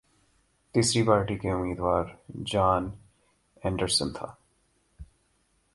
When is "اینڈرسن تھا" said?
3.63-4.33